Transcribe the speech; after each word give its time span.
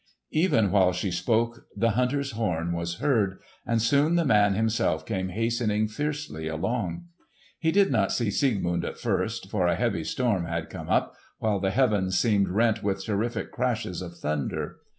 Even 0.31 0.71
while 0.71 0.93
she 0.93 1.11
spoke 1.11 1.67
the 1.77 1.91
hunter's 1.91 2.31
horn 2.31 2.73
was 2.73 2.95
heard, 2.95 3.37
and 3.67 3.79
soon 3.79 4.15
the 4.15 4.25
man 4.25 4.55
himself 4.55 5.05
came 5.05 5.29
hastening 5.29 5.87
fiercely 5.87 6.47
along. 6.47 7.05
He 7.59 7.71
did 7.71 7.91
not 7.91 8.11
see 8.11 8.31
Siegmund 8.31 8.83
at 8.83 8.97
first, 8.97 9.51
for 9.51 9.67
a 9.67 9.75
heavy 9.75 10.03
storm 10.03 10.45
had 10.45 10.71
come 10.71 10.89
up, 10.89 11.13
while 11.37 11.59
the 11.59 11.69
heavens 11.69 12.17
seemed 12.17 12.49
rent 12.49 12.81
with 12.81 13.05
terrific 13.05 13.51
crashes 13.51 14.01
of 14.01 14.17
thunder. 14.17 14.77